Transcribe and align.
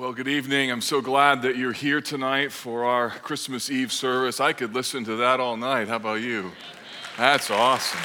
Well, 0.00 0.14
good 0.14 0.28
evening. 0.28 0.70
I'm 0.70 0.80
so 0.80 1.02
glad 1.02 1.42
that 1.42 1.58
you're 1.58 1.74
here 1.74 2.00
tonight 2.00 2.52
for 2.52 2.84
our 2.84 3.10
Christmas 3.10 3.68
Eve 3.68 3.92
service. 3.92 4.40
I 4.40 4.54
could 4.54 4.72
listen 4.72 5.04
to 5.04 5.16
that 5.16 5.40
all 5.40 5.58
night. 5.58 5.88
How 5.88 5.96
about 5.96 6.22
you? 6.22 6.52
That's 7.18 7.50
awesome. 7.50 8.00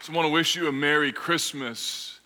So, 0.00 0.12
I 0.12 0.16
want 0.16 0.26
to 0.26 0.32
wish 0.32 0.54
you 0.54 0.68
a 0.68 0.72
Merry 0.72 1.10
Christmas. 1.10 2.20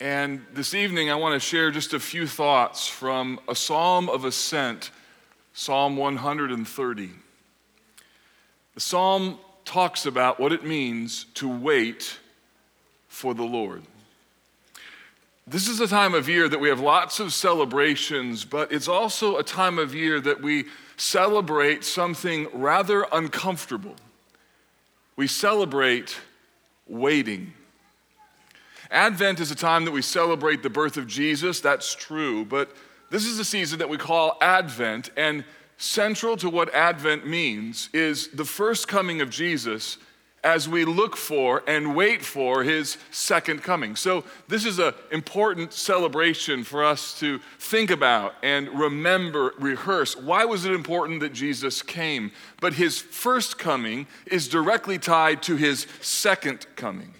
And 0.00 0.44
this 0.52 0.74
evening, 0.74 1.08
I 1.08 1.14
want 1.14 1.40
to 1.40 1.40
share 1.40 1.70
just 1.70 1.94
a 1.94 2.00
few 2.00 2.26
thoughts 2.26 2.88
from 2.88 3.38
a 3.46 3.54
psalm 3.54 4.08
of 4.08 4.24
ascent, 4.24 4.90
Psalm 5.52 5.96
130. 5.96 7.10
The 8.74 8.80
psalm 8.80 9.38
talks 9.64 10.06
about 10.06 10.40
what 10.40 10.52
it 10.52 10.64
means 10.64 11.26
to 11.34 11.48
wait 11.48 12.18
for 13.06 13.32
the 13.32 13.44
Lord. 13.44 13.82
This 15.46 15.66
is 15.66 15.80
a 15.80 15.88
time 15.88 16.14
of 16.14 16.28
year 16.28 16.48
that 16.48 16.60
we 16.60 16.68
have 16.68 16.78
lots 16.78 17.18
of 17.18 17.32
celebrations, 17.32 18.44
but 18.44 18.70
it's 18.70 18.86
also 18.86 19.38
a 19.38 19.42
time 19.42 19.78
of 19.78 19.92
year 19.92 20.20
that 20.20 20.40
we 20.40 20.66
celebrate 20.96 21.82
something 21.82 22.46
rather 22.52 23.06
uncomfortable. 23.10 23.96
We 25.16 25.26
celebrate 25.26 26.16
waiting. 26.86 27.54
Advent 28.88 29.40
is 29.40 29.50
a 29.50 29.56
time 29.56 29.84
that 29.84 29.90
we 29.90 30.02
celebrate 30.02 30.62
the 30.62 30.70
birth 30.70 30.96
of 30.96 31.08
Jesus, 31.08 31.60
that's 31.60 31.92
true, 31.94 32.44
but 32.44 32.70
this 33.10 33.26
is 33.26 33.38
a 33.40 33.44
season 33.44 33.80
that 33.80 33.88
we 33.88 33.98
call 33.98 34.38
Advent, 34.40 35.10
and 35.16 35.44
central 35.76 36.36
to 36.36 36.48
what 36.48 36.72
Advent 36.72 37.26
means 37.26 37.88
is 37.92 38.28
the 38.28 38.44
first 38.44 38.86
coming 38.86 39.20
of 39.20 39.28
Jesus 39.28 39.98
as 40.44 40.68
we 40.68 40.84
look 40.84 41.16
for 41.16 41.62
and 41.68 41.94
wait 41.94 42.24
for 42.24 42.64
his 42.64 42.98
second 43.10 43.62
coming. 43.62 43.94
So, 43.94 44.24
this 44.48 44.64
is 44.64 44.78
an 44.78 44.94
important 45.10 45.72
celebration 45.72 46.64
for 46.64 46.84
us 46.84 47.18
to 47.20 47.38
think 47.58 47.90
about 47.90 48.34
and 48.42 48.68
remember, 48.68 49.54
rehearse. 49.58 50.16
Why 50.16 50.44
was 50.44 50.64
it 50.64 50.72
important 50.72 51.20
that 51.20 51.32
Jesus 51.32 51.80
came? 51.80 52.32
But 52.60 52.74
his 52.74 53.00
first 53.00 53.58
coming 53.58 54.06
is 54.26 54.48
directly 54.48 54.98
tied 54.98 55.42
to 55.44 55.56
his 55.56 55.86
second 56.00 56.66
coming. 56.74 57.14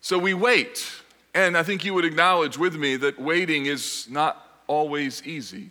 So, 0.00 0.18
we 0.18 0.34
wait. 0.34 0.90
And 1.34 1.56
I 1.56 1.62
think 1.62 1.84
you 1.84 1.94
would 1.94 2.04
acknowledge 2.04 2.58
with 2.58 2.76
me 2.76 2.96
that 2.96 3.20
waiting 3.20 3.66
is 3.66 4.06
not 4.10 4.46
always 4.66 5.22
easy. 5.26 5.70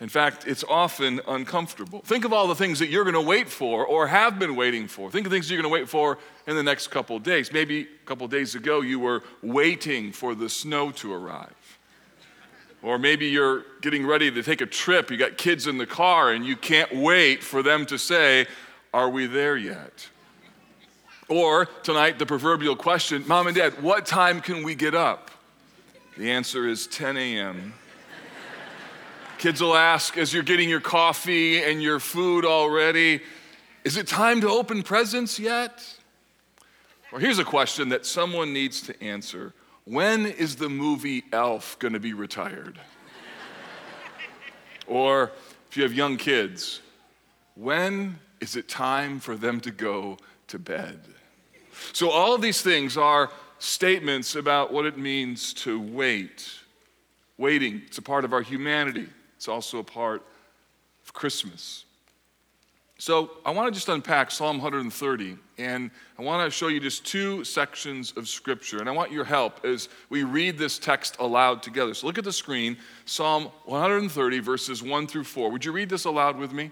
In 0.00 0.08
fact, 0.08 0.46
it's 0.46 0.64
often 0.64 1.20
uncomfortable. 1.28 2.00
Think 2.00 2.24
of 2.24 2.32
all 2.32 2.48
the 2.48 2.54
things 2.54 2.78
that 2.78 2.88
you're 2.88 3.04
going 3.04 3.14
to 3.14 3.20
wait 3.20 3.50
for 3.50 3.86
or 3.86 4.06
have 4.06 4.38
been 4.38 4.56
waiting 4.56 4.88
for. 4.88 5.10
Think 5.10 5.26
of 5.26 5.32
things 5.32 5.50
you're 5.50 5.60
going 5.60 5.70
to 5.70 5.74
wait 5.74 5.90
for 5.90 6.18
in 6.46 6.56
the 6.56 6.62
next 6.62 6.88
couple 6.88 7.18
days. 7.18 7.52
Maybe 7.52 7.82
a 7.82 8.06
couple 8.06 8.26
days 8.26 8.54
ago 8.54 8.80
you 8.80 8.98
were 8.98 9.22
waiting 9.42 10.10
for 10.10 10.34
the 10.34 10.48
snow 10.48 10.90
to 10.92 11.12
arrive. 11.12 11.78
Or 12.82 12.98
maybe 12.98 13.26
you're 13.26 13.64
getting 13.82 14.06
ready 14.06 14.30
to 14.30 14.42
take 14.42 14.62
a 14.62 14.66
trip. 14.66 15.10
You 15.10 15.18
got 15.18 15.36
kids 15.36 15.66
in 15.66 15.76
the 15.76 15.86
car 15.86 16.32
and 16.32 16.46
you 16.46 16.56
can't 16.56 16.94
wait 16.96 17.42
for 17.42 17.62
them 17.62 17.84
to 17.86 17.98
say, 17.98 18.46
Are 18.94 19.10
we 19.10 19.26
there 19.26 19.58
yet? 19.58 20.08
Or 21.28 21.66
tonight, 21.82 22.18
the 22.18 22.24
proverbial 22.24 22.74
question 22.74 23.22
Mom 23.26 23.48
and 23.48 23.56
Dad, 23.56 23.82
what 23.82 24.06
time 24.06 24.40
can 24.40 24.62
we 24.62 24.74
get 24.74 24.94
up? 24.94 25.30
The 26.16 26.30
answer 26.30 26.66
is 26.66 26.86
10 26.86 27.18
a.m. 27.18 27.74
Kids 29.40 29.62
will 29.62 29.74
ask 29.74 30.18
as 30.18 30.34
you're 30.34 30.42
getting 30.42 30.68
your 30.68 30.82
coffee 30.82 31.62
and 31.62 31.82
your 31.82 31.98
food 31.98 32.44
already, 32.44 33.22
is 33.84 33.96
it 33.96 34.06
time 34.06 34.42
to 34.42 34.50
open 34.50 34.82
presents 34.82 35.38
yet? 35.38 35.82
Or 37.10 37.20
here's 37.20 37.38
a 37.38 37.44
question 37.44 37.88
that 37.88 38.04
someone 38.04 38.52
needs 38.52 38.82
to 38.82 39.02
answer 39.02 39.54
When 39.86 40.26
is 40.26 40.56
the 40.56 40.68
movie 40.68 41.24
Elf 41.32 41.78
going 41.78 41.94
to 41.94 42.00
be 42.00 42.12
retired? 42.12 42.78
or 44.86 45.32
if 45.70 45.74
you 45.78 45.84
have 45.84 45.94
young 45.94 46.18
kids, 46.18 46.82
when 47.54 48.18
is 48.42 48.56
it 48.56 48.68
time 48.68 49.20
for 49.20 49.36
them 49.36 49.58
to 49.60 49.70
go 49.70 50.18
to 50.48 50.58
bed? 50.58 51.00
So, 51.94 52.10
all 52.10 52.34
of 52.34 52.42
these 52.42 52.60
things 52.60 52.98
are 52.98 53.30
statements 53.58 54.34
about 54.34 54.70
what 54.70 54.84
it 54.84 54.98
means 54.98 55.54
to 55.54 55.80
wait. 55.80 56.46
Waiting, 57.38 57.80
it's 57.86 57.96
a 57.96 58.02
part 58.02 58.26
of 58.26 58.34
our 58.34 58.42
humanity. 58.42 59.08
It's 59.40 59.48
also 59.48 59.78
a 59.78 59.82
part 59.82 60.22
of 61.02 61.14
Christmas. 61.14 61.86
So 62.98 63.30
I 63.46 63.52
want 63.52 63.68
to 63.68 63.74
just 63.74 63.88
unpack 63.88 64.30
Psalm 64.30 64.58
130, 64.58 65.38
and 65.56 65.90
I 66.18 66.22
want 66.22 66.44
to 66.46 66.54
show 66.54 66.68
you 66.68 66.78
just 66.78 67.06
two 67.06 67.42
sections 67.44 68.12
of 68.18 68.28
Scripture. 68.28 68.80
And 68.80 68.86
I 68.86 68.92
want 68.92 69.12
your 69.12 69.24
help 69.24 69.64
as 69.64 69.88
we 70.10 70.24
read 70.24 70.58
this 70.58 70.78
text 70.78 71.16
aloud 71.20 71.62
together. 71.62 71.94
So 71.94 72.06
look 72.06 72.18
at 72.18 72.24
the 72.24 72.32
screen, 72.34 72.76
Psalm 73.06 73.44
130, 73.64 74.40
verses 74.40 74.82
1 74.82 75.06
through 75.06 75.24
4. 75.24 75.50
Would 75.50 75.64
you 75.64 75.72
read 75.72 75.88
this 75.88 76.04
aloud 76.04 76.36
with 76.36 76.52
me? 76.52 76.70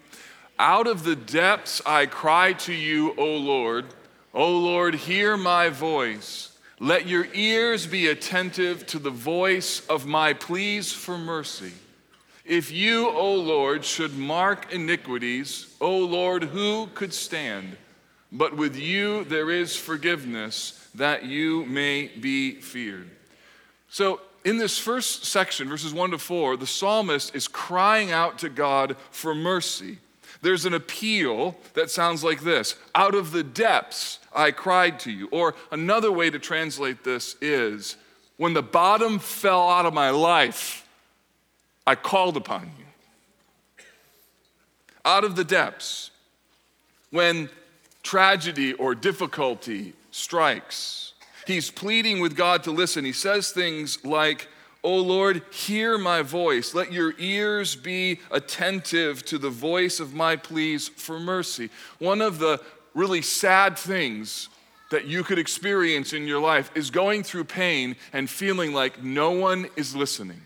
Out 0.58 0.86
of 0.86 1.04
the 1.04 1.16
depths 1.16 1.80
I 1.86 2.04
cry 2.04 2.52
to 2.52 2.74
you, 2.74 3.14
O 3.16 3.36
Lord. 3.38 3.86
O 4.34 4.58
Lord, 4.58 4.94
hear 4.94 5.38
my 5.38 5.70
voice. 5.70 6.52
Let 6.80 7.06
your 7.06 7.28
ears 7.32 7.86
be 7.86 8.08
attentive 8.08 8.84
to 8.88 8.98
the 8.98 9.08
voice 9.08 9.86
of 9.86 10.04
my 10.04 10.34
pleas 10.34 10.92
for 10.92 11.16
mercy. 11.16 11.72
If 12.48 12.72
you, 12.72 13.10
O 13.10 13.34
Lord, 13.34 13.84
should 13.84 14.16
mark 14.16 14.72
iniquities, 14.72 15.74
O 15.82 15.98
Lord, 15.98 16.44
who 16.44 16.86
could 16.94 17.12
stand? 17.12 17.76
But 18.32 18.56
with 18.56 18.74
you 18.74 19.24
there 19.24 19.50
is 19.50 19.76
forgiveness, 19.76 20.88
that 20.94 21.26
you 21.26 21.66
may 21.66 22.08
be 22.08 22.54
feared. 22.54 23.10
So, 23.90 24.22
in 24.46 24.56
this 24.56 24.78
first 24.78 25.26
section, 25.26 25.68
verses 25.68 25.92
1 25.92 26.12
to 26.12 26.18
4, 26.18 26.56
the 26.56 26.66
psalmist 26.66 27.34
is 27.34 27.46
crying 27.48 28.12
out 28.12 28.38
to 28.38 28.48
God 28.48 28.96
for 29.10 29.34
mercy. 29.34 29.98
There's 30.40 30.64
an 30.64 30.72
appeal 30.72 31.54
that 31.74 31.90
sounds 31.90 32.24
like 32.24 32.40
this 32.40 32.76
Out 32.94 33.14
of 33.14 33.30
the 33.30 33.42
depths 33.42 34.20
I 34.34 34.52
cried 34.52 35.00
to 35.00 35.10
you. 35.10 35.28
Or 35.32 35.54
another 35.70 36.10
way 36.10 36.30
to 36.30 36.38
translate 36.38 37.04
this 37.04 37.36
is 37.42 37.96
When 38.38 38.54
the 38.54 38.62
bottom 38.62 39.18
fell 39.18 39.68
out 39.68 39.84
of 39.84 39.92
my 39.92 40.08
life, 40.08 40.87
I 41.88 41.94
called 41.94 42.36
upon 42.36 42.70
you. 42.78 43.84
Out 45.06 45.24
of 45.24 45.36
the 45.36 45.44
depths, 45.44 46.10
when 47.10 47.48
tragedy 48.02 48.74
or 48.74 48.94
difficulty 48.94 49.94
strikes, 50.10 51.14
he's 51.46 51.70
pleading 51.70 52.20
with 52.20 52.36
God 52.36 52.62
to 52.64 52.72
listen. 52.72 53.06
He 53.06 53.14
says 53.14 53.52
things 53.52 54.04
like, 54.04 54.48
O 54.84 54.96
Lord, 54.96 55.40
hear 55.50 55.96
my 55.96 56.20
voice. 56.20 56.74
Let 56.74 56.92
your 56.92 57.14
ears 57.16 57.74
be 57.74 58.20
attentive 58.30 59.24
to 59.24 59.38
the 59.38 59.48
voice 59.48 59.98
of 59.98 60.12
my 60.12 60.36
pleas 60.36 60.88
for 60.88 61.18
mercy. 61.18 61.70
One 62.00 62.20
of 62.20 62.38
the 62.38 62.60
really 62.92 63.22
sad 63.22 63.78
things 63.78 64.50
that 64.90 65.06
you 65.06 65.24
could 65.24 65.38
experience 65.38 66.12
in 66.12 66.26
your 66.26 66.40
life 66.40 66.70
is 66.74 66.90
going 66.90 67.22
through 67.22 67.44
pain 67.44 67.96
and 68.12 68.28
feeling 68.28 68.74
like 68.74 69.02
no 69.02 69.30
one 69.30 69.70
is 69.74 69.96
listening 69.96 70.42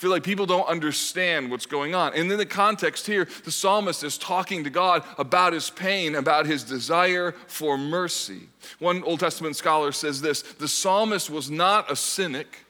feel 0.00 0.08
like 0.08 0.22
people 0.22 0.46
don't 0.46 0.66
understand 0.66 1.50
what's 1.50 1.66
going 1.66 1.94
on. 1.94 2.14
And 2.14 2.32
in 2.32 2.38
the 2.38 2.46
context 2.46 3.06
here, 3.06 3.28
the 3.44 3.50
psalmist 3.50 4.02
is 4.02 4.16
talking 4.16 4.64
to 4.64 4.70
God 4.70 5.04
about 5.18 5.52
his 5.52 5.68
pain, 5.68 6.14
about 6.14 6.46
his 6.46 6.64
desire 6.64 7.32
for 7.46 7.76
mercy. 7.76 8.48
One 8.78 9.02
Old 9.04 9.20
Testament 9.20 9.56
scholar 9.56 9.92
says 9.92 10.22
this 10.22 10.40
the 10.40 10.68
psalmist 10.68 11.28
was 11.28 11.50
not 11.50 11.92
a 11.92 11.96
cynic. 11.96 12.64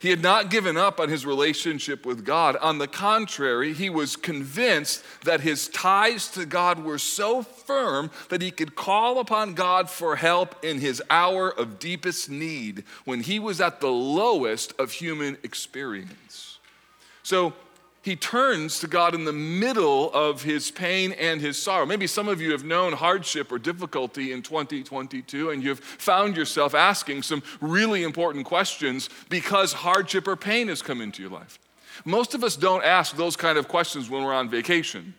He 0.00 0.10
had 0.10 0.20
not 0.20 0.50
given 0.50 0.76
up 0.76 0.98
on 0.98 1.08
his 1.08 1.24
relationship 1.24 2.04
with 2.04 2.24
God. 2.24 2.56
On 2.56 2.78
the 2.78 2.88
contrary, 2.88 3.72
he 3.72 3.88
was 3.88 4.16
convinced 4.16 5.04
that 5.24 5.40
his 5.40 5.68
ties 5.68 6.26
to 6.32 6.44
God 6.44 6.82
were 6.82 6.98
so 6.98 7.42
firm 7.42 8.10
that 8.30 8.42
he 8.42 8.50
could 8.50 8.74
call 8.74 9.20
upon 9.20 9.54
God 9.54 9.88
for 9.88 10.16
help 10.16 10.64
in 10.64 10.80
his 10.80 11.00
hour 11.08 11.50
of 11.50 11.78
deepest 11.78 12.28
need 12.28 12.82
when 13.04 13.22
he 13.22 13.38
was 13.38 13.60
at 13.60 13.80
the 13.80 13.90
lowest 13.92 14.72
of 14.80 14.90
human 14.90 15.36
experience. 15.44 16.47
So 17.22 17.54
he 18.02 18.16
turns 18.16 18.80
to 18.80 18.86
God 18.86 19.14
in 19.14 19.24
the 19.24 19.32
middle 19.32 20.12
of 20.12 20.42
his 20.42 20.70
pain 20.70 21.12
and 21.12 21.40
his 21.40 21.60
sorrow. 21.60 21.84
Maybe 21.84 22.06
some 22.06 22.28
of 22.28 22.40
you 22.40 22.52
have 22.52 22.64
known 22.64 22.92
hardship 22.92 23.52
or 23.52 23.58
difficulty 23.58 24.32
in 24.32 24.42
2022 24.42 25.50
and 25.50 25.62
you've 25.62 25.80
found 25.80 26.36
yourself 26.36 26.74
asking 26.74 27.22
some 27.22 27.42
really 27.60 28.02
important 28.02 28.46
questions 28.46 29.10
because 29.28 29.72
hardship 29.72 30.26
or 30.26 30.36
pain 30.36 30.68
has 30.68 30.80
come 30.80 31.00
into 31.00 31.22
your 31.22 31.30
life. 31.30 31.58
Most 32.04 32.34
of 32.34 32.44
us 32.44 32.56
don't 32.56 32.84
ask 32.84 33.16
those 33.16 33.36
kind 33.36 33.58
of 33.58 33.68
questions 33.68 34.08
when 34.08 34.22
we're 34.22 34.34
on 34.34 34.48
vacation. 34.48 35.14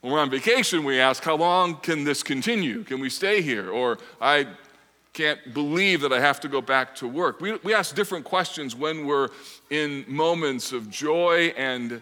When 0.00 0.12
we're 0.12 0.20
on 0.20 0.30
vacation, 0.30 0.84
we 0.84 0.98
ask, 0.98 1.22
How 1.22 1.36
long 1.36 1.76
can 1.76 2.04
this 2.04 2.22
continue? 2.22 2.84
Can 2.84 3.00
we 3.00 3.10
stay 3.10 3.42
here? 3.42 3.70
Or, 3.70 3.98
I 4.20 4.46
can't 5.12 5.52
believe 5.52 6.02
that 6.02 6.12
I 6.12 6.20
have 6.20 6.40
to 6.40 6.48
go 6.48 6.60
back 6.60 6.94
to 6.96 7.08
work. 7.08 7.40
We, 7.40 7.56
we 7.58 7.74
ask 7.74 7.94
different 7.94 8.24
questions 8.24 8.76
when 8.76 9.06
we're 9.06 9.28
in 9.70 10.04
moments 10.06 10.72
of 10.72 10.88
joy 10.90 11.52
and 11.56 12.00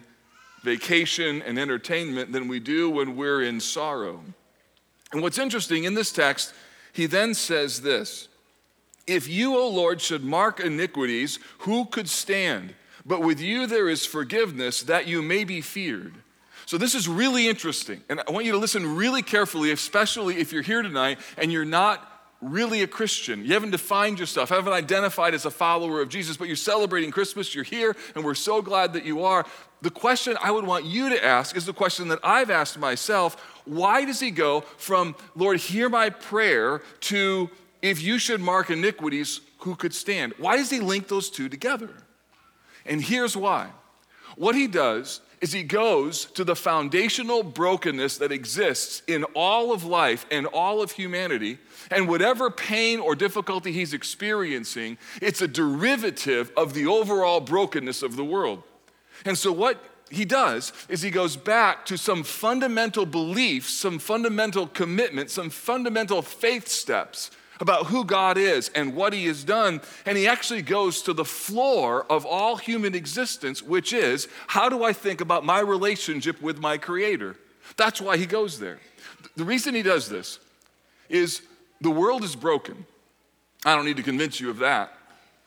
vacation 0.63 1.41
and 1.41 1.57
entertainment 1.57 2.31
than 2.31 2.47
we 2.47 2.59
do 2.59 2.89
when 2.89 3.15
we're 3.15 3.43
in 3.43 3.59
sorrow. 3.59 4.21
And 5.11 5.21
what's 5.21 5.39
interesting 5.39 5.85
in 5.85 5.95
this 5.95 6.11
text, 6.11 6.53
he 6.93 7.05
then 7.05 7.33
says 7.33 7.81
this 7.81 8.27
If 9.07 9.27
you, 9.27 9.57
O 9.57 9.67
Lord, 9.69 10.01
should 10.01 10.23
mark 10.23 10.59
iniquities, 10.59 11.39
who 11.59 11.85
could 11.85 12.09
stand? 12.09 12.75
But 13.05 13.21
with 13.21 13.39
you 13.39 13.65
there 13.65 13.89
is 13.89 14.05
forgiveness 14.05 14.83
that 14.83 15.07
you 15.07 15.21
may 15.21 15.43
be 15.43 15.61
feared. 15.61 16.13
So, 16.65 16.77
this 16.77 16.93
is 16.93 17.07
really 17.07 17.47
interesting. 17.47 18.03
And 18.09 18.21
I 18.27 18.31
want 18.31 18.45
you 18.45 18.51
to 18.51 18.59
listen 18.59 18.95
really 18.95 19.23
carefully, 19.23 19.71
especially 19.71 20.37
if 20.37 20.53
you're 20.53 20.61
here 20.61 20.83
tonight 20.83 21.17
and 21.37 21.51
you're 21.51 21.65
not 21.65 22.18
really 22.41 22.81
a 22.81 22.87
Christian. 22.87 23.43
You 23.43 23.53
haven't 23.53 23.71
defined 23.71 24.19
yourself, 24.19 24.49
haven't 24.49 24.73
identified 24.73 25.33
as 25.33 25.45
a 25.45 25.51
follower 25.51 26.01
of 26.01 26.09
Jesus, 26.09 26.37
but 26.37 26.47
you're 26.47 26.55
celebrating 26.55 27.11
Christmas, 27.11 27.53
you're 27.53 27.63
here, 27.63 27.95
and 28.15 28.23
we're 28.23 28.35
so 28.35 28.61
glad 28.61 28.93
that 28.93 29.05
you 29.05 29.23
are. 29.23 29.45
The 29.81 29.89
question 29.89 30.37
I 30.41 30.51
would 30.51 30.65
want 30.65 30.85
you 30.85 31.09
to 31.09 31.23
ask 31.23 31.55
is 31.55 31.65
the 31.65 31.73
question 31.73 32.07
that 32.09 32.19
I've 32.23 32.49
asked 32.49 32.77
myself 32.77 33.35
why 33.65 34.03
does 34.03 34.19
he 34.19 34.31
go 34.31 34.61
from, 34.77 35.15
Lord, 35.35 35.57
hear 35.57 35.89
my 35.89 36.09
prayer, 36.09 36.81
to, 37.01 37.49
if 37.81 38.01
you 38.01 38.17
should 38.17 38.41
mark 38.41 38.71
iniquities, 38.71 39.41
who 39.59 39.75
could 39.75 39.93
stand? 39.93 40.33
Why 40.37 40.57
does 40.57 40.69
he 40.69 40.79
link 40.79 41.07
those 41.07 41.29
two 41.29 41.49
together? 41.49 41.89
And 42.85 43.01
here's 43.01 43.37
why. 43.37 43.69
What 44.35 44.55
he 44.55 44.67
does 44.67 45.21
is 45.41 45.53
he 45.53 45.63
goes 45.63 46.25
to 46.25 46.43
the 46.43 46.55
foundational 46.55 47.43
brokenness 47.43 48.17
that 48.17 48.31
exists 48.31 49.01
in 49.07 49.23
all 49.35 49.71
of 49.71 49.83
life 49.83 50.25
and 50.31 50.45
all 50.47 50.81
of 50.81 50.91
humanity, 50.91 51.57
and 51.91 52.07
whatever 52.07 52.51
pain 52.51 52.99
or 52.99 53.15
difficulty 53.15 53.71
he's 53.71 53.93
experiencing, 53.93 54.97
it's 55.21 55.41
a 55.41 55.47
derivative 55.47 56.51
of 56.57 56.73
the 56.73 56.85
overall 56.85 57.39
brokenness 57.39 58.03
of 58.03 58.15
the 58.15 58.25
world. 58.25 58.63
And 59.25 59.37
so, 59.37 59.51
what 59.51 59.81
he 60.09 60.25
does 60.25 60.73
is 60.89 61.01
he 61.01 61.11
goes 61.11 61.37
back 61.37 61.85
to 61.85 61.97
some 61.97 62.23
fundamental 62.23 63.05
beliefs, 63.05 63.69
some 63.69 63.99
fundamental 63.99 64.67
commitments, 64.67 65.33
some 65.33 65.49
fundamental 65.49 66.21
faith 66.21 66.67
steps 66.67 67.31
about 67.59 67.87
who 67.87 68.05
God 68.05 68.37
is 68.37 68.69
and 68.69 68.95
what 68.95 69.13
He 69.13 69.27
has 69.27 69.43
done. 69.43 69.81
And 70.05 70.17
He 70.17 70.27
actually 70.27 70.61
goes 70.61 71.01
to 71.03 71.13
the 71.13 71.25
floor 71.25 72.05
of 72.09 72.25
all 72.25 72.55
human 72.55 72.95
existence, 72.95 73.61
which 73.61 73.93
is 73.93 74.27
how 74.47 74.69
do 74.69 74.83
I 74.83 74.93
think 74.93 75.21
about 75.21 75.45
my 75.45 75.59
relationship 75.59 76.41
with 76.41 76.59
my 76.59 76.77
Creator? 76.77 77.35
That's 77.77 78.01
why 78.01 78.17
He 78.17 78.25
goes 78.25 78.59
there. 78.59 78.79
The 79.35 79.45
reason 79.45 79.75
He 79.75 79.83
does 79.83 80.09
this 80.09 80.39
is 81.09 81.41
the 81.81 81.91
world 81.91 82.23
is 82.23 82.35
broken. 82.35 82.85
I 83.65 83.75
don't 83.75 83.85
need 83.85 83.97
to 83.97 84.03
convince 84.03 84.39
you 84.39 84.49
of 84.49 84.59
that. 84.59 84.93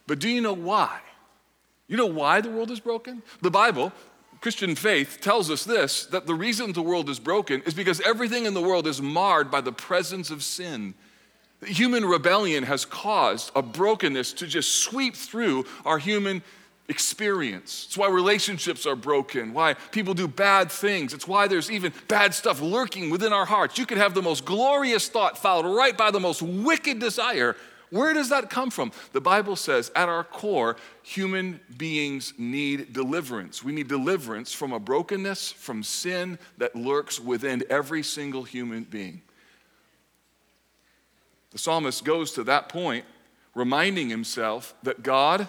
But 0.07 0.19
do 0.19 0.29
you 0.29 0.41
know 0.41 0.53
why? 0.53 1.01
You 1.89 1.97
know 1.97 2.07
why 2.07 2.41
the 2.41 2.51
world 2.51 2.71
is 2.71 2.81
broken? 2.81 3.23
The 3.41 3.51
Bible, 3.51 3.93
Christian 4.41 4.75
faith, 4.75 5.19
tells 5.21 5.51
us 5.51 5.65
this 5.65 6.07
that 6.07 6.27
the 6.27 6.35
reason 6.35 6.73
the 6.73 6.83
world 6.83 7.09
is 7.09 7.19
broken 7.19 7.63
is 7.63 7.75
because 7.75 8.01
everything 8.01 8.45
in 8.45 8.55
the 8.55 8.63
world 8.63 8.87
is 8.87 9.01
marred 9.01 9.51
by 9.51 9.61
the 9.61 9.73
presence 9.73 10.31
of 10.31 10.43
sin. 10.43 10.95
Human 11.65 12.05
rebellion 12.05 12.65
has 12.65 12.85
caused 12.85 13.53
a 13.55 13.63
brokenness 13.63 14.33
to 14.35 14.47
just 14.47 14.83
sweep 14.83 15.15
through 15.15 15.65
our 15.85 15.99
human 15.99 16.43
experience. 16.89 17.85
It's 17.87 17.97
why 17.97 18.09
relationships 18.09 18.85
are 18.87 18.97
broken, 18.97 19.55
why 19.55 19.75
people 19.93 20.15
do 20.15 20.27
bad 20.27 20.71
things. 20.71 21.15
It's 21.15 21.29
why 21.29 21.47
there's 21.49 21.71
even 21.71 21.93
bad 22.09 22.35
stuff 22.35 22.61
lurking 22.61 23.11
within 23.11 23.33
our 23.33 23.47
hearts. 23.47 23.79
You 23.79 23.87
could 23.87 23.99
have 23.99 24.15
the 24.15 24.23
most 24.23 24.45
glorious 24.45 25.09
thought 25.09 25.39
followed 25.39 25.75
right 25.75 25.97
by 25.97 26.11
the 26.11 26.21
most 26.21 26.43
wicked 26.43 26.99
desire. 26.99 27.57
Where 27.91 28.15
does 28.15 28.31
that 28.31 28.49
come 28.49 28.71
from? 28.71 28.91
The 29.13 29.21
Bible 29.21 29.55
says 29.55 29.93
at 29.95 30.09
our 30.09 30.25
core, 30.25 30.77
human 31.03 31.61
beings 31.77 32.33
need 32.39 32.93
deliverance. 32.93 33.63
We 33.63 33.73
need 33.73 33.87
deliverance 33.87 34.53
from 34.53 34.73
a 34.73 34.81
brokenness, 34.81 35.53
from 35.53 35.83
sin 35.83 36.39
that 36.59 36.75
lurks 36.75 37.21
within 37.21 37.63
every 37.69 38.03
single 38.03 38.45
human 38.45 38.85
being. 38.85 39.21
The 41.53 41.59
psalmist 41.59 42.05
goes 42.05 42.33
to 42.33 42.45
that 42.45 42.69
point, 42.69 43.05
reminding 43.55 44.09
himself 44.09 44.75
that 44.83 45.03
God 45.03 45.49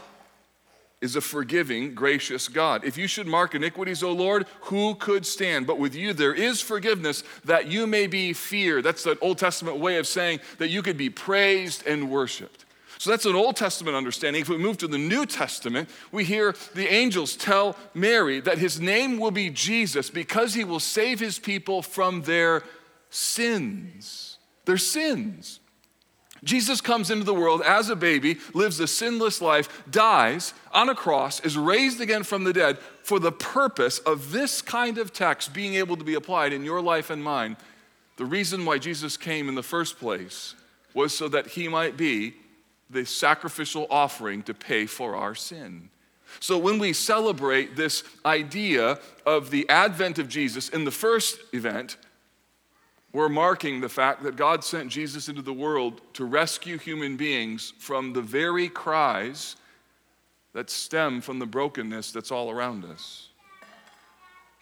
is 1.04 1.16
a 1.18 1.22
forgiving, 1.22 1.94
gracious 1.94 2.48
God. 2.48 2.86
If 2.86 2.98
you 2.98 3.08
should 3.08 3.28
mark 3.28 3.56
iniquities, 3.56 4.04
O 4.04 4.14
Lord, 4.14 4.46
who 4.62 4.96
could 4.96 5.26
stand? 5.26 5.68
But 5.68 5.78
with 5.78 5.96
you 5.96 6.14
there 6.14 6.34
is 6.34 6.62
forgiveness 6.62 7.26
that 7.44 7.68
you 7.68 7.86
may 7.86 8.08
be 8.08 8.32
feared. 8.32 8.86
That's 8.86 9.04
the 9.04 9.20
Old 9.20 9.38
Testament 9.38 9.78
way 9.78 9.98
of 9.98 10.08
saying 10.08 10.40
that 10.60 10.70
you 10.70 10.82
could 10.82 10.96
be 10.96 11.10
praised 11.10 11.86
and 11.86 12.10
worshiped. 12.10 12.64
So 13.00 13.10
that's 13.10 13.26
an 13.26 13.36
Old 13.36 13.58
Testament 13.58 13.98
understanding. 13.98 14.42
If 14.42 14.48
we 14.48 14.58
move 14.58 14.78
to 14.78 14.88
the 14.88 14.98
New 14.98 15.26
Testament, 15.26 15.90
we 16.14 16.24
hear 16.24 16.56
the 16.74 16.88
angels 16.88 17.36
tell 17.36 17.76
Mary 17.94 18.40
that 18.40 18.60
his 18.60 18.80
name 18.80 19.18
will 19.18 19.32
be 19.32 19.50
Jesus 19.50 20.10
because 20.10 20.54
he 20.54 20.64
will 20.64 20.80
save 20.80 21.20
his 21.20 21.38
people 21.38 21.82
from 21.82 22.22
their 22.22 22.64
sins. 23.10 24.38
Their 24.64 24.78
sins. 24.78 25.60
Jesus 26.44 26.82
comes 26.82 27.10
into 27.10 27.24
the 27.24 27.34
world 27.34 27.62
as 27.62 27.90
a 27.90 27.96
baby, 27.96 28.38
lives 28.54 28.80
a 28.80 28.88
sinless 28.88 29.42
life, 29.42 29.84
dies 29.90 30.54
on 30.72 30.90
a 30.90 30.96
cross, 30.96 31.40
is 31.40 31.58
raised 31.58 32.02
again 32.02 32.24
from 32.24 32.44
the 32.44 32.54
dead 32.54 32.78
for 33.04 33.20
the 33.20 33.32
purpose 33.32 34.00
of 34.00 34.32
this 34.32 34.62
kind 34.62 34.98
of 34.98 35.14
text 35.14 35.54
being 35.54 35.76
able 35.76 35.96
to 35.98 36.04
be 36.04 36.16
applied 36.16 36.54
in 36.54 36.64
your 36.64 36.82
life 36.82 37.10
and 37.10 37.24
mine. 37.24 37.56
The 38.18 38.26
reason 38.26 38.66
why 38.66 38.78
Jesus 38.78 39.18
came 39.18 39.50
in 39.50 39.56
the 39.56 39.64
first 39.64 40.00
place 40.00 40.56
was 40.94 41.16
so 41.18 41.28
that 41.30 41.48
he 41.48 41.68
might 41.68 41.98
be 41.98 42.36
the 42.90 43.06
sacrificial 43.06 43.88
offering 43.90 44.44
to 44.44 44.54
pay 44.54 44.86
for 44.86 45.16
our 45.16 45.36
sin. 45.36 45.90
So 46.40 46.58
when 46.58 46.80
we 46.80 46.94
celebrate 46.94 47.76
this 47.76 48.04
idea 48.26 49.00
of 49.26 49.50
the 49.50 49.68
advent 49.70 50.20
of 50.20 50.28
Jesus 50.28 50.70
in 50.70 50.84
the 50.84 50.92
first 50.92 51.40
event, 51.54 51.98
we're 53.14 53.30
marking 53.30 53.80
the 53.80 53.90
fact 53.90 54.24
that 54.24 54.36
God 54.36 54.64
sent 54.64 54.90
Jesus 54.90 55.30
into 55.30 55.44
the 55.44 55.54
world 55.54 56.02
to 56.14 56.26
rescue 56.26 56.80
human 56.80 57.16
beings 57.16 57.74
from 57.78 58.14
the 58.14 58.22
very 58.22 58.68
cries 58.68 59.56
that 60.54 60.70
stem 60.70 61.22
from 61.22 61.38
the 61.38 61.46
brokenness 61.46 62.12
that's 62.12 62.32
all 62.32 62.50
around 62.50 62.84
us. 62.84 63.30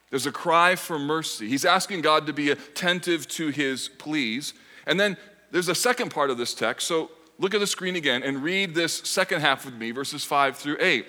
There's 0.09 0.25
a 0.25 0.31
cry 0.31 0.75
for 0.75 0.99
mercy. 0.99 1.47
He's 1.47 1.63
asking 1.63 2.01
God 2.01 2.27
to 2.27 2.33
be 2.33 2.51
attentive 2.51 3.27
to 3.29 3.47
his 3.47 3.87
pleas. 3.87 4.53
And 4.85 4.99
then 4.99 5.15
there's 5.51 5.69
a 5.69 5.75
second 5.75 6.11
part 6.11 6.29
of 6.29 6.37
this 6.37 6.53
text. 6.53 6.85
So 6.85 7.09
look 7.39 7.53
at 7.53 7.61
the 7.61 7.67
screen 7.67 7.95
again 7.95 8.21
and 8.21 8.43
read 8.43 8.75
this 8.75 8.93
second 8.93 9.39
half 9.39 9.63
with 9.63 9.75
me, 9.75 9.91
verses 9.91 10.25
5 10.25 10.57
through 10.57 10.77
8. 10.81 11.05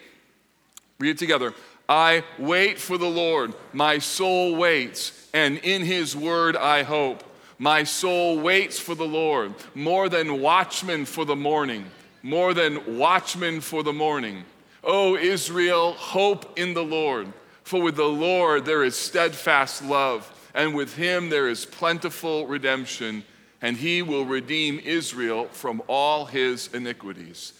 Read 1.00 1.11
it 1.11 1.19
together. 1.19 1.53
I 1.88 2.23
wait 2.38 2.79
for 2.79 2.97
the 2.97 3.09
Lord, 3.09 3.55
my 3.73 3.99
soul 3.99 4.55
waits, 4.55 5.29
and 5.35 5.59
in 5.59 5.83
his 5.83 6.15
word 6.15 6.56
I 6.56 6.85
hope. 6.85 7.25
My 7.62 7.85
soul 7.85 8.41
waits 8.41 8.81
for 8.81 8.97
the 8.97 9.06
Lord 9.06 9.55
more 9.73 10.09
than 10.09 10.41
watchmen 10.41 11.05
for 11.05 11.25
the 11.25 11.37
morning, 11.37 11.85
more 12.20 12.55
than 12.55 12.99
watchmen 12.99 13.61
for 13.61 13.85
the 13.85 13.92
morning. 13.92 14.42
O 14.83 15.14
Israel, 15.16 15.92
hope 15.92 16.59
in 16.59 16.75
the 16.75 16.83
Lord, 16.83 17.33
for 17.62 17.81
with 17.81 17.95
the 17.95 18.02
Lord 18.02 18.64
there 18.64 18.83
is 18.83 18.97
steadfast 18.97 19.85
love, 19.85 20.28
and 20.54 20.75
with 20.75 20.97
him 20.97 21.31
there 21.31 21.49
is 21.49 21.64
plentiful 21.64 22.49
redemption, 22.49 23.23
and 23.61 23.76
he 23.76 24.02
will 24.02 24.25
redeem 24.25 24.81
Israel 24.81 25.47
from 25.52 25.85
all 25.87 26.25
his 26.25 26.66
iniquities. 26.75 27.52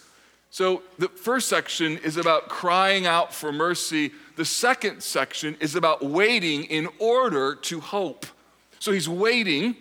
So 0.49 0.81
the 0.99 1.07
first 1.07 1.47
section 1.47 1.97
is 1.99 2.17
about 2.17 2.49
crying 2.49 3.05
out 3.05 3.33
for 3.33 3.53
mercy. 3.53 4.11
The 4.35 4.43
second 4.43 5.01
section 5.01 5.55
is 5.61 5.75
about 5.75 6.03
waiting 6.03 6.65
in 6.65 6.89
order 6.99 7.55
to 7.55 7.79
hope. 7.79 8.25
So 8.79 8.91
he's 8.91 9.07
waiting 9.07 9.77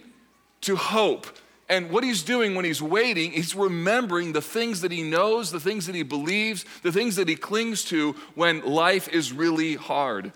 to 0.62 0.76
hope. 0.76 1.26
And 1.68 1.90
what 1.90 2.04
he's 2.04 2.22
doing 2.22 2.54
when 2.54 2.64
he's 2.64 2.82
waiting, 2.82 3.32
he's 3.32 3.54
remembering 3.54 4.32
the 4.32 4.42
things 4.42 4.80
that 4.82 4.92
he 4.92 5.02
knows, 5.02 5.50
the 5.50 5.60
things 5.60 5.86
that 5.86 5.94
he 5.94 6.02
believes, 6.02 6.64
the 6.82 6.92
things 6.92 7.16
that 7.16 7.28
he 7.28 7.36
clings 7.36 7.84
to 7.84 8.14
when 8.34 8.64
life 8.64 9.08
is 9.08 9.32
really 9.32 9.76
hard. 9.76 10.32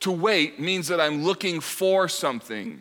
To 0.00 0.12
wait 0.12 0.60
means 0.60 0.88
that 0.88 1.00
I'm 1.00 1.24
looking 1.24 1.60
for 1.60 2.08
something. 2.08 2.80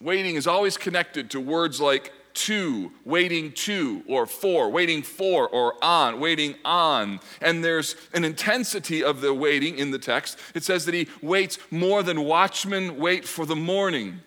Waiting 0.00 0.36
is 0.36 0.46
always 0.46 0.76
connected 0.76 1.30
to 1.30 1.40
words 1.40 1.80
like 1.80 2.12
to, 2.34 2.90
waiting 3.04 3.52
to, 3.52 4.02
or 4.08 4.26
for, 4.26 4.68
waiting 4.68 5.02
for, 5.02 5.48
or 5.48 5.74
on, 5.82 6.20
waiting 6.20 6.56
on. 6.64 7.20
And 7.40 7.64
there's 7.64 7.96
an 8.12 8.24
intensity 8.24 9.04
of 9.04 9.20
the 9.20 9.32
waiting 9.32 9.78
in 9.78 9.92
the 9.92 9.98
text. 9.98 10.38
It 10.54 10.64
says 10.64 10.84
that 10.86 10.94
he 10.94 11.08
waits 11.22 11.58
more 11.70 12.02
than 12.02 12.24
watchmen 12.24 12.98
wait 12.98 13.24
for 13.24 13.46
the 13.46 13.56
morning. 13.56 14.20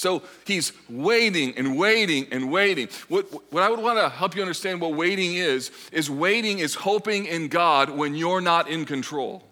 So 0.00 0.22
he's 0.46 0.72
waiting 0.88 1.52
and 1.58 1.76
waiting 1.76 2.26
and 2.30 2.50
waiting. 2.50 2.88
What, 3.08 3.52
what 3.52 3.62
I 3.62 3.68
would 3.68 3.80
want 3.80 3.98
to 3.98 4.08
help 4.08 4.34
you 4.34 4.40
understand 4.40 4.80
what 4.80 4.94
waiting 4.94 5.34
is, 5.34 5.70
is 5.92 6.08
waiting 6.08 6.60
is 6.60 6.74
hoping 6.74 7.26
in 7.26 7.48
God 7.48 7.90
when 7.90 8.14
you're 8.14 8.40
not 8.40 8.66
in 8.70 8.86
control. 8.86 9.44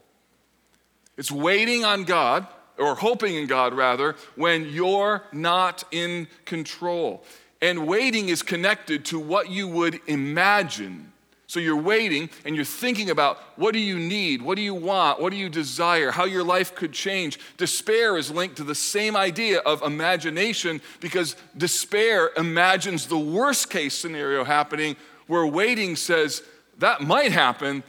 It's 1.18 1.30
waiting 1.30 1.84
on 1.84 2.04
God, 2.04 2.46
or 2.78 2.94
hoping 2.94 3.34
in 3.34 3.46
God 3.46 3.74
rather, 3.74 4.16
when 4.36 4.64
you're 4.70 5.22
not 5.32 5.84
in 5.90 6.26
control. 6.46 7.24
And 7.60 7.86
waiting 7.86 8.30
is 8.30 8.40
connected 8.40 9.04
to 9.06 9.18
what 9.18 9.50
you 9.50 9.68
would 9.68 10.00
imagine 10.06 11.07
So 11.48 11.60
you're 11.60 11.80
waiting 11.80 12.28
and 12.44 12.54
you're 12.54 12.64
thinking 12.66 13.08
about 13.08 13.38
what 13.56 13.72
do 13.72 13.80
you 13.80 13.98
need? 13.98 14.42
What 14.42 14.56
do 14.56 14.62
you 14.62 14.74
want? 14.74 15.18
What 15.18 15.30
do 15.30 15.38
you 15.38 15.48
desire? 15.48 16.10
How 16.10 16.26
your 16.26 16.44
life 16.44 16.74
could 16.74 16.92
change. 16.92 17.40
Despair 17.56 18.18
is 18.18 18.30
linked 18.30 18.56
to 18.56 18.64
the 18.64 18.74
same 18.74 19.16
idea 19.16 19.60
of 19.60 19.82
imagination 19.82 20.82
because 21.00 21.36
despair 21.56 22.32
imagines 22.36 23.06
the 23.06 23.18
worst 23.18 23.70
case 23.70 23.94
scenario 23.94 24.44
happening, 24.44 24.94
where 25.26 25.46
waiting 25.46 25.96
says, 25.96 26.42
that 26.78 27.00
might 27.00 27.32
happen, 27.32 27.82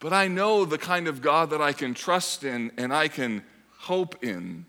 but 0.00 0.12
I 0.12 0.26
know 0.26 0.64
the 0.64 0.76
kind 0.76 1.06
of 1.06 1.22
God 1.22 1.50
that 1.50 1.62
I 1.62 1.72
can 1.72 1.94
trust 1.94 2.42
in 2.42 2.72
and 2.76 2.92
I 2.92 3.06
can 3.06 3.44
hope 3.78 4.24
in. 4.24 4.66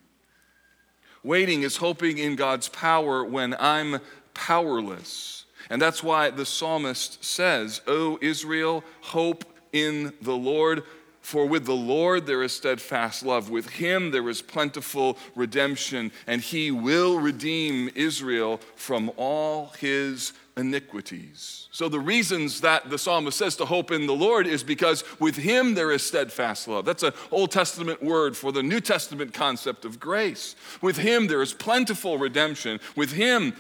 Waiting 1.23 1.63
is 1.63 1.77
hoping 1.77 2.19
in 2.19 2.35
God's 2.35 2.69
power 2.69 3.25
when 3.25 3.55
I'm 3.59 3.99
powerless. 4.35 5.44
And 5.69 5.81
that's 5.81 6.03
why 6.03 6.29
the 6.29 6.45
psalmist 6.45 7.23
says, 7.23 7.81
O 7.87 8.17
Israel, 8.21 8.83
hope 9.01 9.45
in 9.73 10.13
the 10.21 10.35
Lord. 10.35 10.83
For 11.21 11.47
with 11.47 11.65
the 11.65 11.73
Lord 11.73 12.27
there 12.27 12.43
is 12.43 12.53
steadfast 12.53 13.25
love. 13.25 13.49
With 13.49 13.67
him 13.67 14.11
there 14.11 14.29
is 14.29 14.43
plentiful 14.43 15.17
redemption, 15.33 16.11
and 16.27 16.39
he 16.39 16.69
will 16.69 17.19
redeem 17.19 17.89
Israel 17.95 18.59
from 18.75 19.11
all 19.17 19.73
his 19.79 20.33
iniquities. 20.55 21.67
So, 21.71 21.89
the 21.89 21.99
reasons 21.99 22.61
that 22.61 22.89
the 22.89 22.97
psalmist 22.99 23.37
says 23.37 23.55
to 23.57 23.65
hope 23.65 23.91
in 23.91 24.05
the 24.05 24.13
Lord 24.13 24.47
is 24.47 24.63
because 24.63 25.03
with 25.19 25.35
him 25.35 25.73
there 25.73 25.91
is 25.91 26.03
steadfast 26.03 26.67
love. 26.67 26.85
That's 26.85 27.03
an 27.03 27.13
Old 27.31 27.49
Testament 27.49 28.03
word 28.03 28.37
for 28.37 28.51
the 28.51 28.63
New 28.63 28.79
Testament 28.79 29.33
concept 29.33 29.83
of 29.83 29.99
grace. 29.99 30.55
With 30.81 30.97
him 30.97 31.25
there 31.27 31.41
is 31.41 31.53
plentiful 31.53 32.17
redemption. 32.19 32.79
With 32.95 33.11
him 33.11 33.55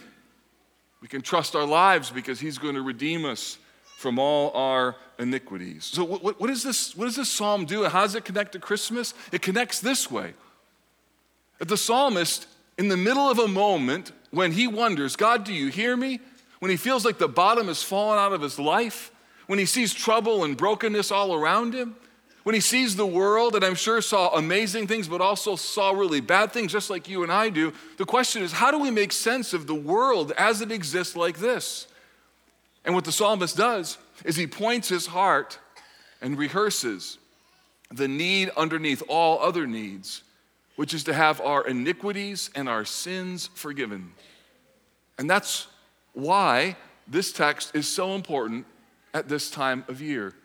we 1.05 1.09
can 1.09 1.21
trust 1.21 1.55
our 1.55 1.67
lives 1.67 2.09
because 2.09 2.39
He's 2.39 2.57
going 2.57 2.73
to 2.73 2.81
redeem 2.81 3.25
us 3.25 3.59
from 3.95 4.17
all 4.17 4.49
our 4.55 4.95
iniquities. 5.19 5.83
So, 5.85 6.03
what, 6.03 6.41
what, 6.41 6.49
is 6.49 6.63
this, 6.63 6.97
what 6.97 7.05
does 7.05 7.15
this 7.15 7.31
psalm 7.31 7.65
do? 7.65 7.83
How 7.83 8.01
does 8.01 8.15
it 8.15 8.25
connect 8.25 8.53
to 8.53 8.59
Christmas? 8.59 9.13
It 9.31 9.43
connects 9.43 9.79
this 9.79 10.09
way 10.09 10.33
that 11.59 11.67
the 11.67 11.77
psalmist, 11.77 12.47
in 12.79 12.87
the 12.87 12.97
middle 12.97 13.29
of 13.29 13.37
a 13.37 13.47
moment 13.47 14.13
when 14.31 14.51
he 14.51 14.65
wonders, 14.65 15.15
God, 15.15 15.43
do 15.43 15.53
you 15.53 15.67
hear 15.67 15.95
me? 15.95 16.21
When 16.57 16.71
he 16.71 16.77
feels 16.77 17.05
like 17.05 17.19
the 17.19 17.27
bottom 17.27 17.67
has 17.67 17.83
fallen 17.83 18.17
out 18.17 18.33
of 18.33 18.41
his 18.41 18.57
life, 18.57 19.11
when 19.45 19.59
he 19.59 19.67
sees 19.67 19.93
trouble 19.93 20.43
and 20.43 20.57
brokenness 20.57 21.11
all 21.11 21.35
around 21.35 21.75
him, 21.75 21.95
when 22.45 22.53
he 22.53 22.61
sees 22.61 22.95
the 22.95 23.07
world, 23.07 23.55
and 23.55 23.65
I'm 23.65 23.73
sure 23.73 24.03
saw 24.03 24.29
amazing 24.35 24.85
things, 24.85 25.07
but 25.07 25.19
also 25.19 25.55
saw 25.55 25.89
really 25.89 26.21
bad 26.21 26.51
things, 26.51 26.71
just 26.71 26.91
like 26.91 27.09
you 27.09 27.23
and 27.23 27.31
I 27.31 27.49
do, 27.49 27.73
the 27.97 28.05
question 28.05 28.43
is 28.43 28.51
how 28.51 28.69
do 28.69 28.77
we 28.77 28.91
make 28.91 29.13
sense 29.13 29.55
of 29.55 29.65
the 29.65 29.73
world 29.73 30.31
as 30.37 30.61
it 30.61 30.71
exists 30.71 31.15
like 31.15 31.39
this? 31.39 31.87
And 32.85 32.93
what 32.93 33.03
the 33.03 33.11
psalmist 33.11 33.57
does 33.57 33.97
is 34.23 34.35
he 34.35 34.45
points 34.45 34.87
his 34.87 35.07
heart 35.07 35.57
and 36.21 36.37
rehearses 36.37 37.17
the 37.91 38.07
need 38.07 38.51
underneath 38.55 39.01
all 39.09 39.39
other 39.39 39.65
needs, 39.65 40.21
which 40.75 40.93
is 40.93 41.03
to 41.05 41.15
have 41.15 41.41
our 41.41 41.65
iniquities 41.65 42.51
and 42.53 42.69
our 42.69 42.85
sins 42.85 43.49
forgiven. 43.55 44.11
And 45.17 45.27
that's 45.27 45.65
why 46.13 46.77
this 47.07 47.33
text 47.33 47.75
is 47.75 47.87
so 47.87 48.13
important 48.13 48.67
at 49.15 49.29
this 49.29 49.49
time 49.49 49.83
of 49.87 49.99
year. 49.99 50.35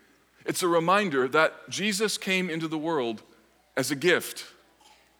It's 0.45 0.63
a 0.63 0.67
reminder 0.67 1.27
that 1.29 1.69
Jesus 1.69 2.17
came 2.17 2.49
into 2.49 2.67
the 2.67 2.77
world 2.77 3.21
as 3.77 3.91
a 3.91 3.95
gift, 3.95 4.45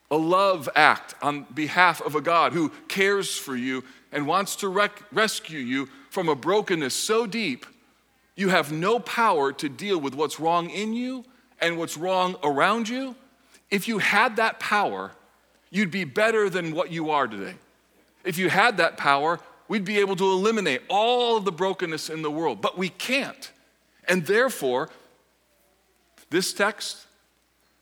a 0.09 0.17
love 0.17 0.67
act 0.75 1.15
on 1.21 1.43
behalf 1.53 2.01
of 2.01 2.15
a 2.15 2.21
God 2.21 2.53
who 2.53 2.69
cares 2.87 3.37
for 3.37 3.55
you 3.55 3.83
and 4.11 4.27
wants 4.27 4.55
to 4.57 4.67
rec- 4.67 5.03
rescue 5.11 5.59
you 5.59 5.89
from 6.09 6.27
a 6.27 6.35
brokenness 6.35 6.93
so 6.93 7.25
deep 7.25 7.65
you 8.35 8.49
have 8.49 8.71
no 8.71 8.99
power 8.99 9.51
to 9.53 9.69
deal 9.69 9.99
with 9.99 10.15
what's 10.15 10.39
wrong 10.39 10.69
in 10.69 10.93
you 10.93 11.25
and 11.59 11.77
what's 11.77 11.97
wrong 11.97 12.35
around 12.43 12.89
you. 12.89 13.15
If 13.69 13.87
you 13.87 13.99
had 13.99 14.37
that 14.37 14.59
power, 14.59 15.11
you'd 15.69 15.91
be 15.91 16.05
better 16.05 16.49
than 16.49 16.73
what 16.73 16.91
you 16.91 17.11
are 17.11 17.27
today. 17.27 17.55
If 18.23 18.37
you 18.37 18.49
had 18.49 18.77
that 18.77 18.97
power, 18.97 19.39
we'd 19.67 19.85
be 19.85 19.99
able 19.99 20.15
to 20.15 20.25
eliminate 20.25 20.81
all 20.87 21.37
of 21.37 21.45
the 21.45 21.51
brokenness 21.51 22.09
in 22.09 22.21
the 22.21 22.31
world, 22.31 22.61
but 22.61 22.77
we 22.77 22.89
can't. 22.89 23.51
And 24.07 24.25
therefore, 24.25 24.89
this 26.31 26.53
text 26.53 27.05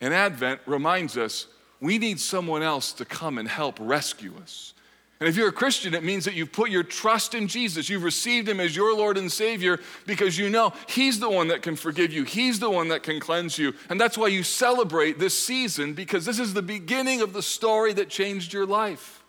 in 0.02 0.12
Advent 0.12 0.60
reminds 0.66 1.18
us 1.18 1.48
we 1.80 1.98
need 1.98 2.20
someone 2.20 2.62
else 2.62 2.92
to 2.94 3.06
come 3.06 3.38
and 3.38 3.48
help 3.48 3.78
rescue 3.80 4.34
us. 4.42 4.74
And 5.20 5.28
if 5.28 5.36
you're 5.36 5.50
a 5.50 5.54
Christian, 5.54 5.94
it 5.94 6.04
means 6.04 6.24
that 6.26 6.34
you've 6.34 6.52
put 6.52 6.70
your 6.70 6.84
trust 6.84 7.36
in 7.36 7.48
Jesus. 7.48 7.90
You've 7.90 8.04
received 8.04 8.48
him 8.48 8.62
as 8.62 8.74
your 8.74 8.96
Lord 8.96 9.18
and 9.18 9.30
Savior 9.30 9.80
because 10.06 10.38
you 10.38 10.50
know 10.50 10.74
he's 10.88 11.20
the 11.20 11.30
one 11.30 11.50
that 11.50 11.62
can 11.62 11.76
forgive 11.76 12.14
you, 12.14 12.24
he's 12.24 12.60
the 12.60 12.70
one 12.70 12.88
that 12.90 13.04
can 13.04 13.20
cleanse 13.20 13.58
you. 13.58 13.74
And 13.90 14.00
that's 14.00 14.18
why 14.18 14.28
you 14.28 14.44
celebrate 14.44 15.20
this 15.20 15.38
season 15.38 15.94
because 15.94 16.26
this 16.26 16.40
is 16.40 16.54
the 16.54 16.62
beginning 16.62 17.22
of 17.22 17.34
the 17.34 17.42
story 17.42 17.94
that 17.94 18.10
changed 18.10 18.54
your 18.54 18.66
life. 18.66 19.24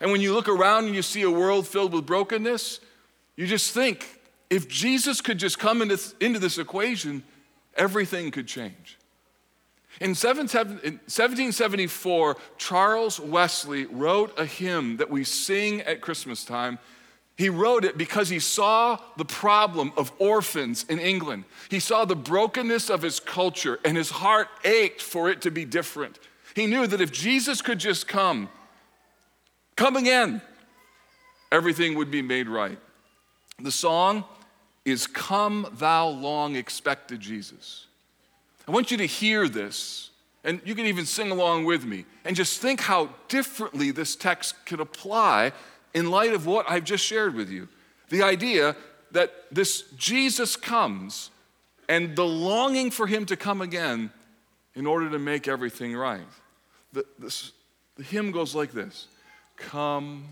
And 0.00 0.10
when 0.10 0.20
you 0.20 0.34
look 0.34 0.48
around 0.48 0.86
and 0.86 0.94
you 0.94 1.02
see 1.02 1.22
a 1.22 1.30
world 1.30 1.68
filled 1.68 1.92
with 1.92 2.04
brokenness, 2.04 2.80
you 3.36 3.46
just 3.46 3.72
think 3.72 4.20
if 4.50 4.68
Jesus 4.68 5.20
could 5.20 5.38
just 5.38 5.60
come 5.60 5.80
into, 5.80 5.98
into 6.20 6.40
this 6.40 6.58
equation, 6.58 7.22
everything 7.76 8.30
could 8.30 8.46
change. 8.46 8.98
In 10.00 10.10
1774, 10.10 12.36
Charles 12.56 13.20
Wesley 13.20 13.84
wrote 13.86 14.38
a 14.38 14.46
hymn 14.46 14.96
that 14.96 15.10
we 15.10 15.22
sing 15.22 15.82
at 15.82 16.00
Christmas 16.00 16.44
time. 16.44 16.78
He 17.36 17.48
wrote 17.48 17.84
it 17.84 17.98
because 17.98 18.28
he 18.28 18.38
saw 18.38 18.98
the 19.16 19.24
problem 19.24 19.92
of 19.96 20.12
orphans 20.18 20.84
in 20.88 20.98
England. 20.98 21.44
He 21.68 21.78
saw 21.78 22.04
the 22.04 22.16
brokenness 22.16 22.90
of 22.90 23.02
his 23.02 23.20
culture, 23.20 23.78
and 23.84 23.96
his 23.96 24.10
heart 24.10 24.48
ached 24.64 25.02
for 25.02 25.30
it 25.30 25.42
to 25.42 25.50
be 25.50 25.64
different. 25.64 26.18
He 26.54 26.66
knew 26.66 26.86
that 26.86 27.00
if 27.00 27.12
Jesus 27.12 27.62
could 27.62 27.78
just 27.78 28.08
come, 28.08 28.48
come 29.76 29.96
again, 29.96 30.42
everything 31.50 31.96
would 31.96 32.10
be 32.10 32.22
made 32.22 32.48
right. 32.48 32.78
The 33.60 33.72
song 33.72 34.24
is 34.84 35.06
Come 35.06 35.66
Thou 35.74 36.08
Long 36.08 36.56
Expected 36.56 37.20
Jesus. 37.20 37.86
I 38.66 38.70
want 38.70 38.90
you 38.90 38.96
to 38.98 39.06
hear 39.06 39.48
this, 39.48 40.10
and 40.44 40.60
you 40.64 40.74
can 40.74 40.86
even 40.86 41.06
sing 41.06 41.30
along 41.30 41.64
with 41.64 41.84
me, 41.84 42.04
and 42.24 42.36
just 42.36 42.60
think 42.60 42.80
how 42.80 43.10
differently 43.28 43.90
this 43.90 44.16
text 44.16 44.66
could 44.66 44.80
apply 44.80 45.52
in 45.94 46.10
light 46.10 46.32
of 46.32 46.46
what 46.46 46.70
I've 46.70 46.84
just 46.84 47.04
shared 47.04 47.34
with 47.34 47.50
you. 47.50 47.68
The 48.08 48.22
idea 48.22 48.76
that 49.12 49.32
this 49.50 49.82
Jesus 49.96 50.56
comes 50.56 51.30
and 51.88 52.16
the 52.16 52.24
longing 52.24 52.90
for 52.90 53.06
him 53.06 53.26
to 53.26 53.36
come 53.36 53.60
again 53.60 54.10
in 54.74 54.86
order 54.86 55.10
to 55.10 55.18
make 55.18 55.48
everything 55.48 55.94
right. 55.94 56.20
The, 56.92 57.04
this, 57.18 57.52
the 57.96 58.02
hymn 58.02 58.30
goes 58.30 58.54
like 58.54 58.72
this 58.72 59.08
Come, 59.56 60.24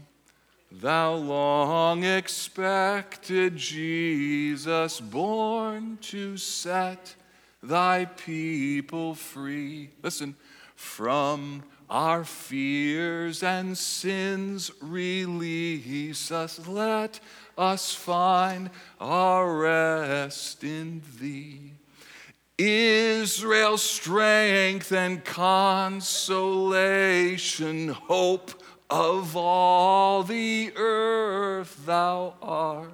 Thou 0.72 1.14
long 1.14 2.04
expected 2.04 3.56
Jesus, 3.56 5.00
born 5.00 5.98
to 6.02 6.36
set 6.36 7.16
thy 7.60 8.04
people 8.04 9.16
free. 9.16 9.90
Listen, 10.02 10.36
from 10.76 11.64
our 11.90 12.22
fears 12.22 13.42
and 13.42 13.76
sins 13.76 14.70
release 14.80 16.30
us. 16.30 16.64
Let 16.68 17.18
us 17.58 17.92
find 17.92 18.70
our 19.00 19.52
rest 19.52 20.62
in 20.62 21.02
thee. 21.20 21.72
Israel's 22.56 23.82
strength 23.82 24.92
and 24.92 25.24
consolation, 25.24 27.88
hope 27.88 28.59
of 28.90 29.36
all 29.36 30.22
the 30.24 30.72
earth, 30.76 31.86
thou 31.86 32.34
art, 32.42 32.90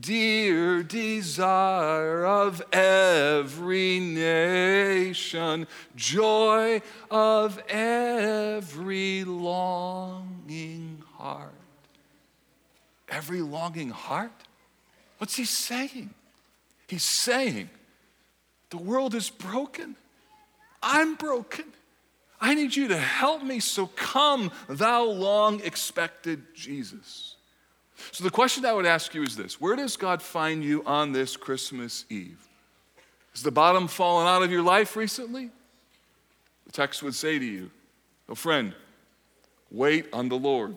dear 0.00 0.82
desire 0.82 2.26
of 2.26 2.60
every 2.72 4.00
nation, 4.00 5.66
joy 5.94 6.82
of 7.10 7.62
every 7.68 9.24
longing 9.24 11.02
heart. 11.14 11.52
Every 13.08 13.40
longing 13.40 13.90
heart? 13.90 14.32
What's 15.18 15.36
he 15.36 15.44
saying? 15.44 16.12
He's 16.88 17.04
saying, 17.04 17.70
the 18.70 18.76
world 18.78 19.14
is 19.14 19.30
broken. 19.30 19.96
I'm 20.82 21.14
broken. 21.14 21.64
I 22.40 22.54
need 22.54 22.76
you 22.76 22.88
to 22.88 22.98
help 22.98 23.42
me, 23.42 23.60
so 23.60 23.86
come, 23.86 24.50
thou 24.68 25.04
long 25.04 25.60
expected 25.62 26.54
Jesus. 26.54 27.36
So, 28.12 28.24
the 28.24 28.30
question 28.30 28.66
I 28.66 28.74
would 28.74 28.84
ask 28.84 29.14
you 29.14 29.22
is 29.22 29.36
this 29.36 29.60
Where 29.60 29.76
does 29.76 29.96
God 29.96 30.20
find 30.20 30.62
you 30.62 30.82
on 30.84 31.12
this 31.12 31.36
Christmas 31.36 32.04
Eve? 32.10 32.46
Has 33.32 33.42
the 33.42 33.50
bottom 33.50 33.88
fallen 33.88 34.26
out 34.26 34.42
of 34.42 34.50
your 34.50 34.62
life 34.62 34.96
recently? 34.96 35.50
The 36.66 36.72
text 36.72 37.02
would 37.02 37.14
say 37.14 37.38
to 37.38 37.44
you, 37.44 37.70
Oh, 38.28 38.34
friend, 38.34 38.74
wait 39.70 40.06
on 40.12 40.28
the 40.28 40.36
Lord. 40.36 40.74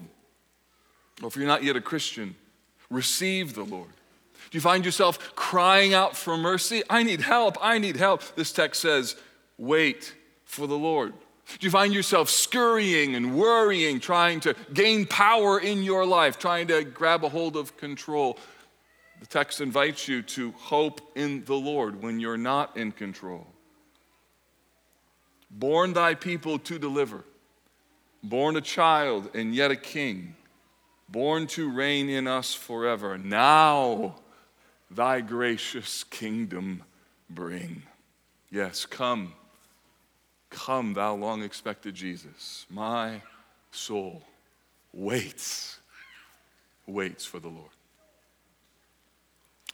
Or 1.21 1.27
if 1.27 1.35
you're 1.35 1.47
not 1.47 1.63
yet 1.63 1.75
a 1.75 1.81
Christian, 1.81 2.35
receive 2.89 3.53
the 3.53 3.63
Lord. 3.63 3.89
Do 4.51 4.57
you 4.57 4.61
find 4.61 4.85
yourself 4.85 5.35
crying 5.35 5.93
out 5.93 6.15
for 6.15 6.37
mercy? 6.37 6.81
I 6.89 7.03
need 7.03 7.21
help. 7.21 7.57
I 7.61 7.77
need 7.77 7.97
help. 7.97 8.23
This 8.35 8.51
text 8.51 8.81
says, 8.81 9.15
wait 9.57 10.15
for 10.45 10.65
the 10.65 10.77
Lord. 10.77 11.13
Do 11.57 11.65
you 11.65 11.71
find 11.71 11.93
yourself 11.93 12.29
scurrying 12.29 13.15
and 13.15 13.35
worrying, 13.35 13.99
trying 13.99 14.39
to 14.41 14.55
gain 14.73 15.05
power 15.05 15.59
in 15.59 15.83
your 15.83 16.05
life, 16.05 16.37
trying 16.37 16.67
to 16.67 16.83
grab 16.83 17.23
a 17.23 17.29
hold 17.29 17.57
of 17.57 17.75
control? 17.77 18.37
The 19.19 19.25
text 19.25 19.59
invites 19.59 20.07
you 20.07 20.21
to 20.21 20.51
hope 20.51 21.01
in 21.15 21.43
the 21.45 21.55
Lord 21.55 22.01
when 22.01 22.19
you're 22.19 22.37
not 22.37 22.77
in 22.77 22.91
control. 22.91 23.47
Born 25.49 25.93
thy 25.93 26.13
people 26.13 26.59
to 26.59 26.77
deliver, 26.77 27.23
born 28.23 28.55
a 28.55 28.61
child 28.61 29.31
and 29.33 29.55
yet 29.55 29.71
a 29.71 29.75
king, 29.75 30.35
born 31.09 31.47
to 31.47 31.69
reign 31.69 32.09
in 32.09 32.27
us 32.27 32.53
forever. 32.53 33.17
Now 33.17 34.15
thy 34.91 35.21
gracious 35.21 36.03
kingdom 36.03 36.83
bring. 37.29 37.81
Yes, 38.51 38.85
come 38.85 39.33
Come, 40.49 40.93
thou 40.93 41.15
long 41.15 41.43
expected 41.43 41.95
Jesus. 41.95 42.65
My 42.69 43.21
soul 43.71 44.23
waits, 44.93 45.77
waits 46.87 47.25
for 47.25 47.39
the 47.39 47.47
Lord. 47.47 47.69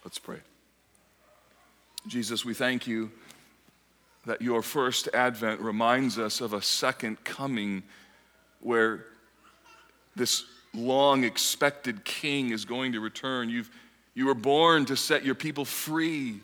Let's 0.04 0.20
pray. 0.20 0.40
Jesus, 2.08 2.46
we 2.46 2.54
thank 2.54 2.86
you 2.86 3.12
that 4.26 4.42
your 4.42 4.62
first 4.62 5.08
advent 5.14 5.62
reminds 5.62 6.20
us 6.20 6.42
of 6.42 6.54
a 6.54 6.62
second 6.62 7.24
coming 7.24 7.84
where 8.60 9.06
this 10.16 10.44
long 10.74 11.24
expected 11.24 12.04
king 12.04 12.52
is 12.52 12.66
going 12.66 12.92
to 12.92 13.00
return. 13.00 13.50
You've, 13.50 13.70
you 14.14 14.26
were 14.26 14.36
born 14.36 14.86
to 14.86 14.96
set 14.96 15.24
your 15.24 15.36
people 15.36 15.66
free 15.66 16.42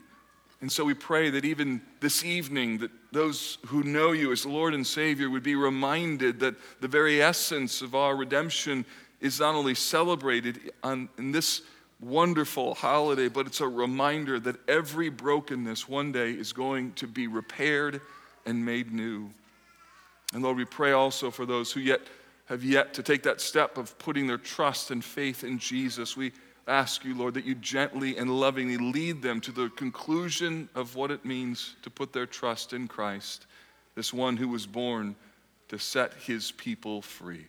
and 0.62 0.72
so 0.72 0.86
we 0.86 0.94
pray 0.94 1.32
that 1.32 1.44
even 1.44 1.82
this 2.00 2.24
evening, 2.24 2.78
that 2.78 2.92
those 3.12 3.58
who 3.68 3.84
know 3.84 4.12
you 4.12 4.32
as 4.32 4.46
Lord 4.46 4.74
and 4.74 4.86
Savior 4.88 5.30
would 5.30 5.44
be 5.44 5.56
reminded 5.56 6.40
that 6.40 6.56
the 6.80 6.88
very 6.88 7.22
essence 7.22 7.82
of 7.82 7.94
our 7.94 8.16
redemption 8.16 8.86
is 9.20 9.40
not 9.40 9.56
only 9.56 9.76
celebrated 9.76 10.72
on, 10.84 11.10
in 11.18 11.32
this 11.32 11.62
wonderful 12.00 12.74
holiday, 12.74 13.28
but 13.28 13.46
it's 13.46 13.62
a 13.62 13.68
reminder 13.68 14.40
that 14.40 14.56
every 14.68 15.10
brokenness 15.10 15.88
one 15.88 16.12
day 16.12 16.32
is 16.32 16.54
going 16.54 16.94
to 16.94 17.08
be 17.08 17.28
repaired 17.28 18.02
and 18.46 18.66
made 18.66 18.92
new. 18.92 19.30
And 20.34 20.42
Lord, 20.42 20.58
we 20.58 20.66
pray 20.66 20.94
also 20.94 21.30
for 21.30 21.46
those 21.46 21.72
who 21.72 21.82
yet 21.82 22.02
have 22.46 22.64
yet 22.64 22.94
to 22.94 23.04
take 23.04 23.24
that 23.24 23.40
step 23.40 23.78
of 23.78 23.98
putting 23.98 24.28
their 24.28 24.38
trust 24.38 24.92
and 24.92 25.04
faith 25.04 25.44
in 25.44 25.58
Jesus. 25.58 26.18
We 26.18 26.34
ask 26.68 27.04
you, 27.04 27.16
Lord, 27.16 27.34
that 27.34 27.46
you 27.46 27.56
gently 27.56 28.18
and 28.18 28.30
lovingly 28.30 28.78
lead 28.78 29.22
them 29.22 29.42
to 29.42 29.52
the 29.52 29.70
conclusion 29.70 30.70
of 30.76 30.96
what 30.96 31.12
it 31.12 31.26
means 31.26 31.76
to 31.82 31.90
put 31.90 32.14
their 32.14 32.26
trust 32.26 32.74
in 32.74 32.88
Christ, 32.88 33.48
this 33.96 34.14
one 34.14 34.38
who 34.38 34.48
was 34.48 34.66
born 34.66 35.16
to 35.70 35.78
set 35.78 36.14
his 36.14 36.52
people 36.52 37.02
free. 37.02 37.46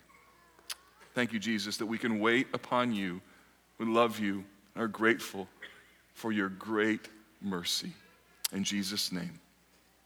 Thank 1.13 1.31
you, 1.31 1.39
Jesus, 1.39 1.77
that 1.77 1.85
we 1.85 1.97
can 1.97 2.19
wait 2.19 2.47
upon 2.53 2.93
you. 2.93 3.21
We 3.77 3.85
love 3.85 4.19
you 4.19 4.43
and 4.75 4.83
are 4.83 4.87
grateful 4.87 5.47
for 6.13 6.31
your 6.31 6.49
great 6.49 7.09
mercy. 7.41 7.91
In 8.51 8.63
Jesus' 8.63 9.11
name, 9.11 9.39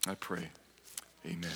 I 0.08 0.16
pray. 0.16 0.50
Amen. 1.26 1.52